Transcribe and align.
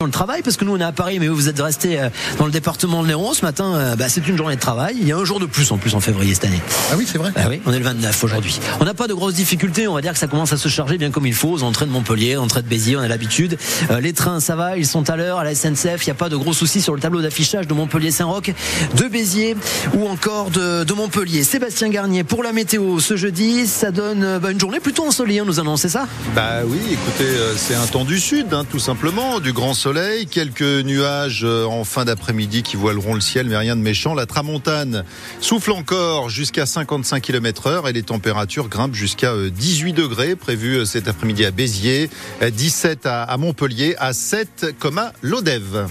dans 0.00 0.06
le 0.06 0.12
travail 0.12 0.42
parce 0.44 0.56
que 0.56 0.64
nous 0.64 0.76
on 0.76 0.78
est 0.78 0.84
à 0.84 0.92
Paris 0.92 1.18
mais 1.18 1.26
vous 1.26 1.48
êtes 1.48 1.60
resté 1.60 1.98
euh, 1.98 2.08
dans 2.38 2.46
le 2.46 2.52
département 2.52 3.02
de 3.02 3.08
l'Hérault 3.08 3.34
ce 3.34 3.44
matin 3.44 3.74
euh, 3.74 3.96
bah, 3.96 4.08
c'est 4.08 4.28
une 4.28 4.36
journée 4.36 4.54
de 4.54 4.60
travail. 4.60 4.96
Il 5.00 5.08
y 5.08 5.10
a 5.10 5.16
un 5.16 5.24
jour 5.24 5.40
de 5.40 5.46
plus 5.46 5.72
en 5.72 5.76
plus 5.76 5.96
en 5.96 6.00
février 6.00 6.34
cette 6.34 6.44
année. 6.44 6.60
Ah 6.92 6.94
oui 6.96 7.04
c'est 7.04 7.18
vrai. 7.18 7.32
Ah 7.34 7.46
oui 7.48 7.60
on 7.66 7.72
est 7.72 7.80
le 7.80 7.84
29 7.84 8.22
aujourd'hui. 8.22 8.60
On 8.78 8.84
n'a 8.84 8.94
pas 8.94 9.08
de 9.08 9.14
grosses 9.14 9.34
difficultés 9.34 9.88
on 9.88 9.94
va 9.94 10.00
dire 10.00 10.12
que 10.12 10.18
ça 10.20 10.28
commence 10.28 10.52
à 10.52 10.56
se 10.56 10.68
charger 10.68 10.98
bien 10.98 11.10
comme 11.10 11.26
il 11.26 11.34
faut 11.34 11.48
aux 11.48 11.64
entrées 11.64 11.84
de 11.84 11.90
Montpellier 11.90 12.36
entrées 12.36 12.62
de 12.62 12.68
Béziers 12.68 12.96
on 12.96 13.00
a 13.00 13.08
l'habitude. 13.08 13.58
Euh, 13.90 13.98
les 13.98 14.12
trains 14.12 14.38
ça 14.38 14.54
va 14.54 14.78
ils 14.78 14.86
sont 14.86 15.10
à 15.10 15.16
l'heure 15.16 15.40
à 15.40 15.42
la 15.42 15.52
SNCF 15.52 16.06
il 16.06 16.06
n'y 16.06 16.12
a 16.12 16.14
pas 16.14 16.28
de 16.28 16.36
gros 16.36 16.52
soucis 16.52 16.80
sur 16.80 16.94
le 16.94 17.00
tableau 17.00 17.20
d'affichage 17.20 17.66
de 17.66 17.74
Montpellier 17.74 18.12
Saint-Roch 18.12 18.52
de 18.94 19.08
Béziers 19.08 19.56
ou 19.94 20.06
encore 20.06 20.50
de, 20.50 20.84
de, 20.84 20.92
Montpellier. 20.92 21.42
Sébastien 21.42 21.88
Garnier 21.88 22.22
pour 22.22 22.44
la 22.44 22.52
météo 22.52 23.00
ce 23.00 23.16
jeudi 23.16 23.66
ça 23.66 23.90
donne 23.90 24.38
bah, 24.38 24.52
une 24.52 24.60
journée 24.60 24.78
plutôt 24.78 25.04
ensoleillée 25.04 25.42
on 25.42 25.46
nous 25.46 25.58
annonce 25.58 25.88
ça? 25.88 26.06
Bah 26.36 26.60
oui 26.64 26.78
écoutez 26.92 27.34
c'est 27.56 27.74
un 27.74 27.86
temps 27.86 28.04
du 28.04 28.20
sud 28.20 28.54
hein, 28.54 28.64
tout 28.70 28.78
simplement 28.78 29.40
du 29.40 29.52
grand 29.52 29.74
soleil 29.74 29.87
quelques 30.30 30.84
nuages 30.84 31.44
euh, 31.44 31.64
en 31.64 31.84
fin 31.84 32.04
d'après-midi 32.04 32.62
qui 32.62 32.76
voileront 32.76 33.14
le 33.14 33.20
ciel, 33.20 33.46
mais 33.48 33.56
rien 33.56 33.74
de 33.74 33.80
méchant. 33.80 34.14
La 34.14 34.26
tramontane 34.26 35.04
souffle 35.40 35.72
encore 35.72 36.28
jusqu'à 36.28 36.66
55 36.66 37.22
km 37.22 37.66
heure 37.68 37.88
et 37.88 37.92
les 37.92 38.02
températures 38.02 38.68
grimpent 38.68 38.94
jusqu'à 38.94 39.32
18 39.34 39.90
euh, 39.90 40.02
degrés 40.02 40.36
prévus 40.36 40.78
euh, 40.78 40.84
cet 40.84 41.08
après-midi 41.08 41.44
à 41.44 41.50
Béziers, 41.50 42.10
17 42.42 43.06
à 43.06 43.36
Montpellier, 43.38 43.94
à 43.98 44.12
7 44.12 44.74
comme 44.78 44.98
à 44.98 45.12
Lodève. 45.22 45.88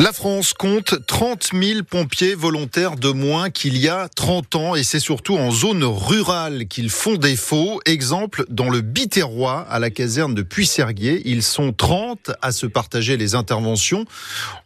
La 0.00 0.12
France 0.12 0.52
compte 0.52 1.04
30 1.08 1.50
000 1.60 1.82
pompiers 1.82 2.36
volontaires 2.36 2.94
de 2.94 3.10
moins 3.10 3.50
qu'il 3.50 3.76
y 3.76 3.88
a 3.88 4.08
30 4.08 4.54
ans 4.54 4.74
et 4.76 4.84
c'est 4.84 5.00
surtout 5.00 5.36
en 5.36 5.50
zone 5.50 5.82
rurale 5.82 6.68
qu'ils 6.68 6.88
font 6.88 7.16
défaut. 7.16 7.80
Exemple, 7.84 8.44
dans 8.48 8.70
le 8.70 8.80
Biterrois, 8.80 9.62
à 9.62 9.80
la 9.80 9.90
caserne 9.90 10.36
de 10.36 10.42
Puisserguier, 10.42 11.20
ils 11.24 11.42
sont 11.42 11.72
30 11.72 12.30
à 12.42 12.52
se 12.52 12.66
partager 12.66 13.16
les 13.16 13.34
interventions, 13.34 14.04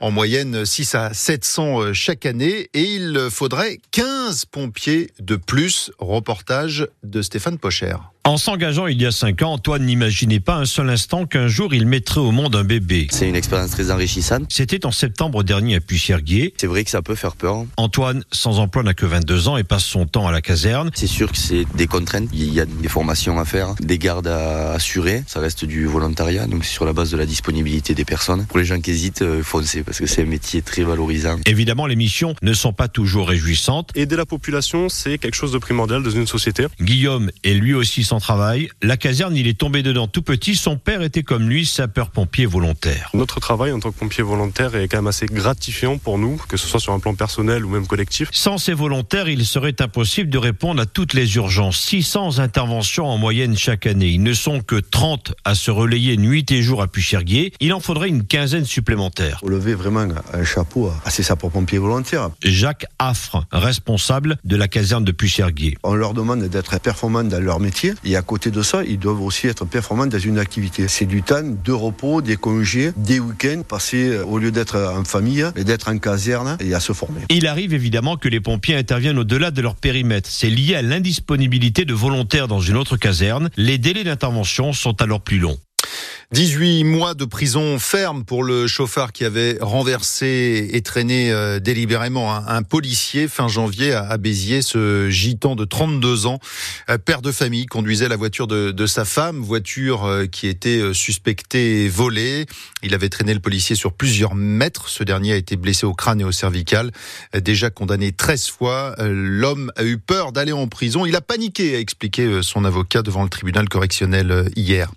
en 0.01 0.11
moyenne 0.11 0.67
6 0.67 0.95
à 0.97 1.15
700 1.15 1.81
euh, 1.81 1.93
chaque 1.95 2.27
année 2.27 2.69
et 2.75 2.83
il 2.83 3.29
faudrait 3.31 3.79
15 3.93 4.45
pompiers 4.45 5.13
de 5.19 5.37
plus. 5.37 5.93
Reportage 5.99 6.89
de 7.05 7.23
Stéphane 7.23 7.57
Pocher. 7.57 7.97
En 8.25 8.37
s'engageant 8.37 8.87
il 8.87 9.03
y 9.03 9.07
a 9.07 9.11
cinq 9.11 9.43
ans, 9.43 9.55
Antoine 9.55 9.85
n'imaginait 9.85 10.39
pas 10.39 10.55
un 10.55 10.65
seul 10.65 10.89
instant 10.91 11.27
qu'un 11.27 11.49
jour 11.49 11.75
il 11.75 11.87
mettrait 11.87 12.21
au 12.21 12.31
monde 12.31 12.55
un 12.55 12.63
bébé. 12.63 13.09
C'est 13.11 13.29
une 13.29 13.35
expérience 13.35 13.73
très 13.73 13.91
enrichissante. 13.91 14.45
C'était 14.49 14.87
en 14.87 14.93
septembre 14.93 15.43
dernier 15.43 15.75
à 15.75 15.81
Pucherguier. 15.81 16.55
C'est 16.57 16.69
vrai 16.69 16.85
que 16.85 16.91
ça 16.91 17.03
peut 17.03 17.17
faire 17.17 17.35
peur. 17.35 17.65
Antoine, 17.77 18.23
sans 18.31 18.61
emploi, 18.61 18.85
n'a 18.85 18.95
que 18.95 19.07
22 19.07 19.49
ans 19.49 19.57
et 19.57 19.65
passe 19.65 19.83
son 19.83 20.07
temps 20.07 20.29
à 20.29 20.31
la 20.31 20.41
caserne. 20.41 20.93
C'est 20.95 21.09
sûr 21.09 21.33
que 21.33 21.37
c'est 21.37 21.65
des 21.75 21.89
contraintes. 21.89 22.29
Il 22.33 22.55
y 22.55 22.61
a 22.61 22.65
des 22.65 22.89
formations 22.89 23.41
à 23.41 23.45
faire, 23.45 23.75
des 23.81 23.99
gardes 23.99 24.29
à 24.29 24.71
assurer. 24.75 25.25
Ça 25.27 25.41
reste 25.41 25.65
du 25.65 25.87
volontariat, 25.87 26.47
donc 26.47 26.65
c'est 26.65 26.75
sur 26.75 26.85
la 26.85 26.93
base 26.93 27.11
de 27.11 27.17
la 27.17 27.27
disponibilité 27.27 27.93
des 27.95 28.05
personnes. 28.05 28.47
Pour 28.47 28.59
les 28.59 28.65
gens 28.65 28.81
qui 28.81 28.93
hésitent, 28.93 29.23
euh, 29.23 29.43
foncez 29.43 29.83
parce 29.83 29.99
que 29.99 30.07
c'est 30.07 30.23
un 30.23 30.27
métier 30.27 30.63
très 30.63 30.85
valorisant. 30.85 31.39
Évidemment, 31.47 31.89
les 31.89 31.97
missions 31.97 32.37
ne 32.41 32.53
sont 32.53 32.73
pas 32.73 32.87
toujours 32.87 33.29
réjouissantes. 33.29 33.91
Aider 33.97 34.15
la 34.15 34.27
population, 34.27 34.89
c'est 34.89 35.19
quelque 35.19 35.35
chose 35.35 35.51
de 35.51 35.59
primordial 35.59 36.05
dans 36.05 36.11
une 36.11 36.29
société. 36.29 36.67
Guillaume 36.81 37.33
est 37.43 37.55
lui 37.55 37.75
aussi 37.75 38.05
sans 38.13 38.21
travail. 38.21 38.69
La 38.83 38.99
caserne, 38.99 39.35
il 39.35 39.47
est 39.47 39.59
tombé 39.59 39.83
dedans 39.83 40.07
tout 40.07 40.21
petit. 40.21 40.55
Son 40.55 40.77
père 40.77 41.01
était 41.01 41.23
comme 41.23 41.49
lui, 41.49 41.65
sapeur-pompier 41.65 42.45
volontaire. 42.45 43.09
Notre 43.15 43.41
travail 43.41 43.73
en 43.73 43.81
tant 43.81 43.91
que 43.91 43.99
pompier 43.99 44.23
volontaire 44.23 44.77
est 44.77 44.87
quand 44.87 44.99
même 44.99 45.07
assez 45.07 45.25
gratifiant 45.25 45.97
pour 45.97 46.19
nous, 46.19 46.39
que 46.47 46.59
ce 46.59 46.67
soit 46.67 46.79
sur 46.79 46.93
un 46.93 46.99
plan 46.99 47.15
personnel 47.15 47.65
ou 47.65 47.71
même 47.71 47.87
collectif. 47.87 48.29
Sans 48.31 48.59
ces 48.59 48.75
volontaires, 48.75 49.31
il 49.31 49.47
serait 49.47 49.81
impossible 49.81 50.29
de 50.29 50.37
répondre 50.37 50.83
à 50.83 50.85
toutes 50.85 51.15
les 51.15 51.37
urgences. 51.37 51.79
600 51.79 52.39
interventions 52.39 53.07
en 53.07 53.17
moyenne 53.17 53.57
chaque 53.57 53.87
année. 53.87 54.09
Ils 54.09 54.23
ne 54.23 54.35
sont 54.35 54.61
que 54.61 54.77
30 54.77 55.33
à 55.47 55.55
se 55.55 55.71
relayer 55.71 56.19
nuit 56.19 56.45
et 56.51 56.61
jour 56.61 56.83
à 56.83 56.89
Pucherguier. 56.89 57.55
Il 57.61 57.73
en 57.73 57.81
faudrait 57.81 58.11
une 58.11 58.27
quinzaine 58.27 58.67
supplémentaires. 58.67 59.39
Vous 59.43 59.49
levez 59.49 59.75
vraiment 59.75 60.07
un 60.35 60.45
chapeau 60.45 60.93
à 61.07 61.09
ces 61.09 61.23
sapeurs-pompiers 61.23 61.79
volontaires. 61.79 62.29
Jacques 62.43 62.85
Affre, 62.99 63.47
responsable 63.53 64.37
de 64.45 64.57
la 64.57 64.69
caserne 64.69 65.03
de 65.03 65.13
Pucherguier. 65.13 65.79
On 65.83 65.95
leur 65.95 66.13
demande 66.13 66.43
d'être 66.43 66.79
performants 66.79 67.25
dans 67.25 67.41
leur 67.43 67.59
métier 67.59 67.95
et 68.05 68.17
à 68.17 68.23
côté 68.23 68.51
de 68.51 68.63
ça, 68.63 68.83
ils 68.85 68.99
doivent 68.99 69.23
aussi 69.23 69.47
être 69.47 69.65
performants 69.65 70.07
dans 70.07 70.19
une 70.19 70.39
activité. 70.39 70.89
C'est 70.89 71.07
du 71.07 71.23
temps 71.23 71.43
de 71.43 71.73
repos, 71.73 72.23
des 72.23 72.37
congés, 72.37 72.93
des 72.97 73.21
week-ends 73.21 73.63
passés 73.67 74.09
euh, 74.11 74.25
au 74.25 74.39
lieu 74.39 74.51
d'être 74.51 74.77
en 74.77 75.05
famille 75.05 75.45
et 75.57 75.65
d'être 75.65 75.89
en 75.89 75.99
caserne 75.99 76.57
et 76.61 76.75
à 76.75 76.81
se 76.81 76.93
former. 76.93 77.21
Il 77.29 77.47
arrive 77.47 77.75
évidemment 77.75 78.17
que 78.17 78.29
les 78.29 78.41
pompiers 78.41 78.77
interviennent 78.77 79.19
au-delà 79.19 79.51
de 79.51 79.61
leur 79.61 79.77
périmètre. 79.77 80.29
C'est 80.31 80.51
lié 80.51 80.75
à 80.75 80.83
l'indisponibilité 80.83 81.85
de 81.85 81.95
volontaires 81.95 82.49
dans 82.49 82.61
une 82.61 82.77
autre 82.77 82.97
caserne. 82.97 83.51
Les 83.57 83.79
délais 83.79 84.05
d'intervention 84.05 84.73
sont 84.73 85.01
alors 85.01 85.21
plus 85.21 85.39
longs. 85.39 85.59
18 86.33 86.85
mois 86.85 87.13
de 87.13 87.27
prison 87.27 87.79
ferme 87.79 88.25
pour 88.25 88.43
le 88.43 88.67
chauffeur 88.67 89.13
qui 89.13 89.27
avait 89.27 89.59
renversé 89.61 90.67
et 90.73 90.81
traîné 90.81 91.31
euh, 91.31 91.61
délibérément 91.61 92.35
un, 92.35 92.63
policier 92.63 93.29
fin 93.29 93.49
janvier 93.49 93.93
à, 93.93 94.17
Béziers. 94.17 94.63
Ce 94.63 95.11
gitan 95.11 95.57
de 95.57 95.67
32 95.67 96.25
ans, 96.25 96.39
euh, 96.89 96.97
père 96.97 97.21
de 97.21 97.33
famille, 97.33 97.67
conduisait 97.67 98.09
la 98.09 98.17
voiture 98.17 98.47
de, 98.47 98.87
sa 98.87 99.05
femme, 99.05 99.41
voiture 99.41 100.07
euh, 100.07 100.25
qui 100.25 100.47
était 100.47 100.95
suspectée 100.95 101.91
volée. 101.91 102.47
Il 102.83 102.95
avait 102.95 103.11
traîné 103.11 103.35
le 103.35 103.41
policier 103.41 103.77
sur 103.77 103.93
plusieurs 103.93 104.35
mètres. 104.35 104.89
Ce 104.89 105.05
dernier 105.05 105.35
a 105.35 105.37
été 105.37 105.57
blessé 105.57 105.85
au 105.85 105.93
crâne 105.93 106.23
et 106.23 106.25
au 106.25 106.33
cervical. 106.33 106.93
Déjà 107.35 107.69
condamné 107.69 108.11
13 108.11 108.49
fois, 108.49 108.95
l'homme 108.99 109.71
a 109.77 109.85
eu 109.85 109.99
peur 109.99 110.33
d'aller 110.33 110.53
en 110.53 110.67
prison. 110.67 111.05
Il 111.05 111.15
a 111.15 111.21
paniqué, 111.21 111.77
a 111.77 111.79
expliqué 111.79 112.41
son 112.43 112.65
avocat 112.65 113.03
devant 113.03 113.23
le 113.23 113.29
tribunal 113.29 113.69
correctionnel 113.69 114.51
hier. 114.57 114.91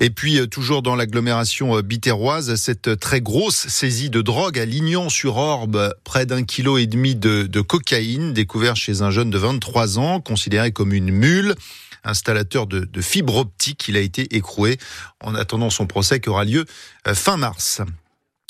Et 0.00 0.10
puis, 0.10 0.40
toujours 0.48 0.63
toujours 0.64 0.80
dans 0.80 0.96
l'agglomération 0.96 1.76
euh, 1.76 1.82
biterroise, 1.82 2.54
cette 2.54 2.98
très 2.98 3.20
grosse 3.20 3.68
saisie 3.68 4.08
de 4.08 4.22
drogue 4.22 4.58
à 4.58 4.64
Lignan-sur-Orbe, 4.64 5.94
près 6.04 6.24
d'un 6.24 6.42
kilo 6.42 6.78
et 6.78 6.86
demi 6.86 7.14
de, 7.14 7.60
cocaïne, 7.60 8.32
découvert 8.32 8.74
chez 8.74 9.02
un 9.02 9.10
jeune 9.10 9.28
de 9.28 9.36
23 9.36 9.98
ans, 9.98 10.20
considéré 10.22 10.72
comme 10.72 10.94
une 10.94 11.10
mule 11.10 11.54
installateur 12.02 12.66
de, 12.66 12.80
de 12.80 13.00
fibre. 13.02 13.46
Il 13.88 13.98
a 13.98 14.00
été 14.00 14.34
écroué 14.34 14.78
en 15.22 15.34
attendant 15.34 15.68
son 15.68 15.86
procès 15.86 16.18
qui 16.18 16.30
aura 16.30 16.46
lieu 16.46 16.64
euh, 17.06 17.14
fin 17.14 17.36
mars. 17.36 17.82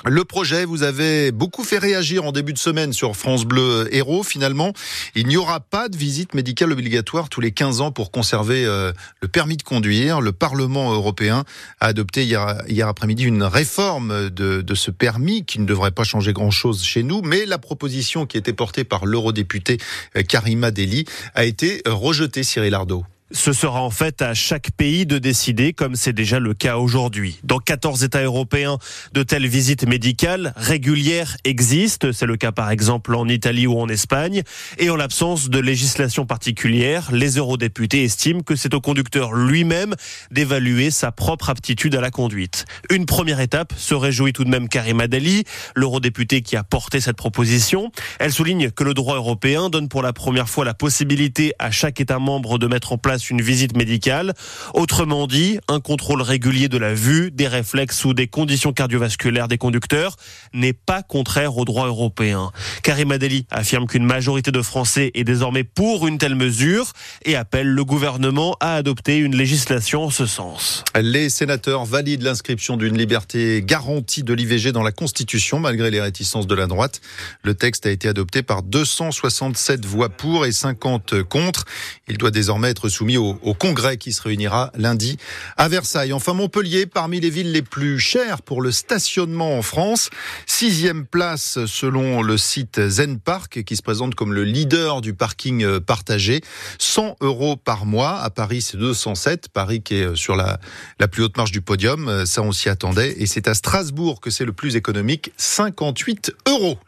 Le 0.06 0.22
projet 0.24 0.66
vous 0.66 0.82
avez 0.82 1.32
beaucoup 1.32 1.64
fait 1.64 1.78
réagir 1.78 2.26
en 2.26 2.32
début 2.32 2.52
de 2.52 2.58
semaine 2.58 2.92
sur 2.92 3.16
France 3.16 3.46
Bleu 3.46 3.88
Héros. 3.90 4.22
Finalement, 4.22 4.74
il 5.14 5.26
n'y 5.26 5.38
aura 5.38 5.60
pas 5.60 5.88
de 5.88 5.96
visite 5.96 6.34
médicale 6.34 6.72
obligatoire 6.72 7.30
tous 7.30 7.40
les 7.40 7.52
15 7.52 7.80
ans 7.80 7.90
pour 7.90 8.10
conserver 8.10 8.66
euh, 8.66 8.92
le 9.22 9.28
permis 9.28 9.56
de 9.56 9.62
conduire. 9.62 10.20
Le 10.20 10.32
Parlement 10.32 10.92
européen 10.92 11.44
a 11.80 11.86
adopté 11.86 12.24
hier, 12.24 12.86
après-midi 12.86 13.24
une 13.24 13.44
réforme 13.44 14.28
de, 14.28 14.60
de, 14.60 14.74
ce 14.74 14.90
permis 14.90 15.46
qui 15.46 15.58
ne 15.58 15.64
devrait 15.64 15.90
pas 15.90 16.04
changer 16.04 16.34
grand-chose 16.34 16.84
chez 16.84 17.02
nous. 17.02 17.22
Mais 17.22 17.46
la 17.46 17.56
proposition 17.56 18.26
qui 18.26 18.36
était 18.36 18.52
portée 18.52 18.84
par 18.84 19.06
l'eurodéputé 19.06 19.78
euh, 20.16 20.22
Karima 20.22 20.70
Deli 20.70 21.06
a 21.34 21.44
été 21.44 21.80
rejetée, 21.86 22.42
Cyril 22.42 22.74
Ardo. 22.74 23.06
Ce 23.30 23.54
sera 23.54 23.80
en 23.80 23.88
fait 23.88 24.20
à 24.20 24.34
chaque 24.34 24.70
pays 24.72 25.06
de 25.06 25.18
décider, 25.18 25.72
comme 25.72 25.96
c'est 25.96 26.12
déjà 26.12 26.38
le 26.38 26.52
cas 26.52 26.76
aujourd'hui. 26.76 27.40
Dans 27.42 27.58
14 27.58 28.04
États 28.04 28.22
européens, 28.22 28.76
de 29.14 29.22
telles 29.22 29.46
visites 29.46 29.88
médicales 29.88 30.52
régulières 30.56 31.38
existent. 31.44 32.08
C'est 32.12 32.26
le 32.26 32.36
cas 32.36 32.52
par 32.52 32.70
exemple 32.70 33.14
en 33.14 33.26
Italie 33.26 33.66
ou 33.66 33.80
en 33.80 33.88
Espagne. 33.88 34.42
Et 34.78 34.90
en 34.90 34.96
l'absence 34.96 35.48
de 35.48 35.58
législation 35.58 36.26
particulière, 36.26 37.12
les 37.12 37.38
eurodéputés 37.38 38.04
estiment 38.04 38.42
que 38.42 38.56
c'est 38.56 38.74
au 38.74 38.82
conducteur 38.82 39.32
lui-même 39.32 39.94
d'évaluer 40.30 40.90
sa 40.90 41.10
propre 41.10 41.48
aptitude 41.48 41.94
à 41.94 42.02
la 42.02 42.10
conduite. 42.10 42.66
Une 42.90 43.06
première 43.06 43.40
étape 43.40 43.72
se 43.78 43.94
réjouit 43.94 44.34
tout 44.34 44.44
de 44.44 44.50
même 44.50 44.68
Karima 44.68 45.08
Deli, 45.08 45.44
l'eurodéputé 45.74 46.42
qui 46.42 46.56
a 46.56 46.62
porté 46.62 47.00
cette 47.00 47.16
proposition. 47.16 47.90
Elle 48.20 48.32
souligne 48.32 48.70
que 48.70 48.84
le 48.84 48.92
droit 48.92 49.16
européen 49.16 49.70
donne 49.70 49.88
pour 49.88 50.02
la 50.02 50.12
première 50.12 50.50
fois 50.50 50.66
la 50.66 50.74
possibilité 50.74 51.54
à 51.58 51.70
chaque 51.70 52.02
État 52.02 52.18
membre 52.18 52.58
de 52.58 52.66
mettre 52.66 52.92
en 52.92 52.98
place 52.98 53.23
une 53.30 53.42
visite 53.42 53.76
médicale. 53.76 54.34
Autrement 54.74 55.26
dit, 55.26 55.58
un 55.68 55.80
contrôle 55.80 56.22
régulier 56.22 56.68
de 56.68 56.78
la 56.78 56.94
vue, 56.94 57.30
des 57.30 57.48
réflexes 57.48 58.04
ou 58.04 58.14
des 58.14 58.26
conditions 58.26 58.72
cardiovasculaires 58.72 59.48
des 59.48 59.58
conducteurs 59.58 60.16
n'est 60.52 60.72
pas 60.72 61.02
contraire 61.02 61.56
au 61.56 61.64
droit 61.64 61.86
européen. 61.86 62.50
Karim 62.82 63.12
Adeli 63.12 63.46
affirme 63.50 63.86
qu'une 63.86 64.04
majorité 64.04 64.50
de 64.50 64.62
Français 64.62 65.10
est 65.14 65.24
désormais 65.24 65.64
pour 65.64 66.06
une 66.06 66.18
telle 66.18 66.34
mesure 66.34 66.92
et 67.24 67.36
appelle 67.36 67.68
le 67.68 67.84
gouvernement 67.84 68.56
à 68.60 68.74
adopter 68.76 69.18
une 69.18 69.36
législation 69.36 70.04
en 70.04 70.10
ce 70.10 70.26
sens. 70.26 70.84
Les 71.00 71.28
sénateurs 71.28 71.84
valident 71.84 72.22
l'inscription 72.22 72.76
d'une 72.76 72.96
liberté 72.96 73.62
garantie 73.64 74.22
de 74.22 74.32
l'IVG 74.32 74.72
dans 74.72 74.82
la 74.82 74.92
Constitution 74.92 75.60
malgré 75.60 75.90
les 75.90 76.00
réticences 76.00 76.46
de 76.46 76.54
la 76.54 76.66
droite. 76.66 77.00
Le 77.42 77.54
texte 77.54 77.86
a 77.86 77.90
été 77.90 78.08
adopté 78.08 78.42
par 78.42 78.62
267 78.62 79.84
voix 79.84 80.08
pour 80.08 80.46
et 80.46 80.52
50 80.52 81.22
contre. 81.22 81.64
Il 82.08 82.18
doit 82.18 82.30
désormais 82.30 82.70
être 82.70 82.88
soumis 82.88 83.03
soumis 83.04 83.18
au, 83.18 83.38
au 83.42 83.52
congrès 83.52 83.98
qui 83.98 84.14
se 84.14 84.22
réunira 84.22 84.70
lundi 84.78 85.18
à 85.58 85.68
Versailles. 85.68 86.14
Enfin, 86.14 86.32
Montpellier, 86.32 86.86
parmi 86.86 87.20
les 87.20 87.28
villes 87.28 87.52
les 87.52 87.60
plus 87.60 87.98
chères 87.98 88.40
pour 88.40 88.62
le 88.62 88.72
stationnement 88.72 89.58
en 89.58 89.60
France, 89.60 90.08
sixième 90.46 91.04
place 91.04 91.58
selon 91.66 92.22
le 92.22 92.38
site 92.38 92.88
Zen 92.88 93.20
Park 93.20 93.62
qui 93.64 93.76
se 93.76 93.82
présente 93.82 94.14
comme 94.14 94.32
le 94.32 94.44
leader 94.44 95.02
du 95.02 95.12
parking 95.12 95.64
euh, 95.64 95.80
partagé. 95.80 96.40
100 96.78 97.16
euros 97.20 97.56
par 97.56 97.84
mois. 97.84 98.20
À 98.20 98.30
Paris, 98.30 98.62
c'est 98.62 98.78
207. 98.78 99.48
Paris 99.50 99.82
qui 99.82 99.96
est 99.96 100.16
sur 100.16 100.34
la, 100.34 100.58
la 100.98 101.06
plus 101.06 101.24
haute 101.24 101.36
marche 101.36 101.52
du 101.52 101.60
podium. 101.60 102.24
Ça, 102.24 102.40
on 102.40 102.52
s'y 102.52 102.70
attendait. 102.70 103.16
Et 103.18 103.26
c'est 103.26 103.48
à 103.48 103.54
Strasbourg 103.54 104.22
que 104.22 104.30
c'est 104.30 104.46
le 104.46 104.54
plus 104.54 104.76
économique. 104.76 105.30
58 105.36 106.32
euros. 106.48 106.78